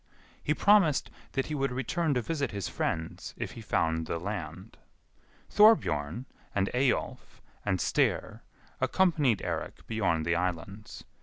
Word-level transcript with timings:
He 0.41 0.55
promised 0.55 1.11
that 1.33 1.45
he 1.45 1.53
would 1.53 1.71
return 1.71 2.15
to 2.15 2.23
visit 2.23 2.49
his 2.49 2.67
friends 2.67 3.35
if 3.37 3.51
he 3.51 3.61
found 3.61 4.07
the 4.07 4.17
land. 4.17 4.79
Thorbjorn, 5.47 6.25
and 6.55 6.71
Eyjolf, 6.73 7.39
and 7.63 7.77
Styr 7.77 8.39
accompanied 8.79 9.43
Eirik 9.43 9.85
beyond 9.85 10.25
the 10.25 10.33
islands. 10.35 11.03